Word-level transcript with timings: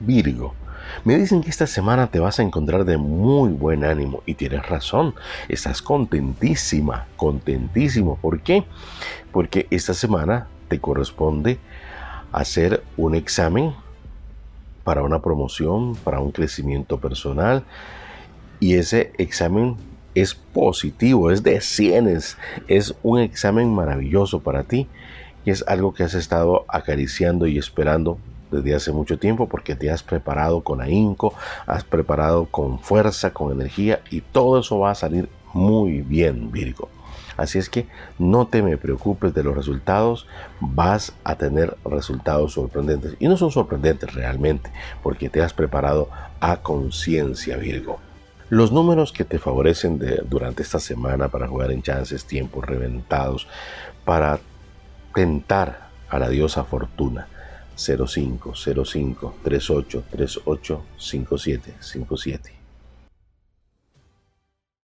Virgo. 0.00 0.54
Me 1.04 1.16
dicen 1.16 1.42
que 1.42 1.50
esta 1.50 1.66
semana 1.66 2.08
te 2.08 2.18
vas 2.18 2.38
a 2.38 2.42
encontrar 2.42 2.84
de 2.84 2.96
muy 2.96 3.50
buen 3.50 3.84
ánimo 3.84 4.22
y 4.26 4.34
tienes 4.34 4.66
razón, 4.66 5.14
estás 5.48 5.82
contentísima, 5.82 7.06
contentísimo. 7.16 8.16
¿Por 8.16 8.40
qué? 8.40 8.64
Porque 9.32 9.66
esta 9.70 9.94
semana 9.94 10.48
te 10.68 10.80
corresponde 10.80 11.58
hacer 12.32 12.82
un 12.96 13.14
examen 13.14 13.74
para 14.84 15.02
una 15.02 15.20
promoción, 15.20 15.94
para 15.96 16.20
un 16.20 16.32
crecimiento 16.32 16.98
personal 16.98 17.64
y 18.60 18.74
ese 18.74 19.12
examen 19.18 19.76
es 20.14 20.34
positivo, 20.34 21.30
es 21.30 21.42
de 21.42 21.60
cienes, 21.60 22.36
es 22.66 22.94
un 23.02 23.20
examen 23.20 23.72
maravilloso 23.72 24.40
para 24.40 24.64
ti 24.64 24.88
y 25.44 25.50
es 25.50 25.64
algo 25.66 25.94
que 25.94 26.02
has 26.02 26.14
estado 26.14 26.64
acariciando 26.68 27.46
y 27.46 27.58
esperando 27.58 28.18
desde 28.50 28.74
hace 28.74 28.92
mucho 28.92 29.18
tiempo 29.18 29.48
porque 29.48 29.76
te 29.76 29.90
has 29.90 30.02
preparado 30.02 30.62
con 30.62 30.80
ahínco, 30.80 31.34
has 31.66 31.84
preparado 31.84 32.46
con 32.46 32.78
fuerza, 32.78 33.32
con 33.32 33.52
energía 33.52 34.00
y 34.10 34.20
todo 34.20 34.60
eso 34.60 34.78
va 34.78 34.90
a 34.92 34.94
salir 34.94 35.28
muy 35.52 36.02
bien, 36.02 36.50
Virgo. 36.52 36.88
Así 37.36 37.58
es 37.58 37.70
que 37.70 37.86
no 38.18 38.48
te 38.48 38.62
me 38.62 38.76
preocupes 38.76 39.32
de 39.32 39.44
los 39.44 39.54
resultados, 39.54 40.26
vas 40.60 41.12
a 41.22 41.36
tener 41.36 41.76
resultados 41.84 42.54
sorprendentes. 42.54 43.14
Y 43.20 43.28
no 43.28 43.36
son 43.36 43.52
sorprendentes 43.52 44.12
realmente, 44.12 44.72
porque 45.04 45.28
te 45.28 45.40
has 45.40 45.54
preparado 45.54 46.08
a 46.40 46.56
conciencia, 46.56 47.56
Virgo. 47.56 48.00
Los 48.50 48.72
números 48.72 49.12
que 49.12 49.24
te 49.24 49.38
favorecen 49.38 50.00
durante 50.28 50.64
esta 50.64 50.80
semana 50.80 51.28
para 51.28 51.46
jugar 51.46 51.70
en 51.70 51.82
chances, 51.82 52.24
tiempos 52.24 52.64
reventados, 52.66 53.46
para 54.04 54.40
tentar 55.14 55.90
a 56.08 56.18
la 56.18 56.28
diosa 56.28 56.64
fortuna. 56.64 57.28
05, 57.78 58.54
05, 58.84 59.34
38, 59.44 60.02
38, 60.10 60.82
57, 60.98 61.74
57. 61.80 62.57